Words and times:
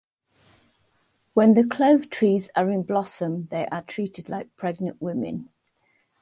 When 1.35 1.53
the 1.53 1.63
clove 1.63 2.09
trees 2.09 2.49
are 2.55 2.71
in 2.71 2.81
blossom, 2.81 3.45
they 3.51 3.67
are 3.67 3.83
treated 3.83 4.29
like 4.29 4.55
pregnant 4.55 4.99
women. 4.99 5.49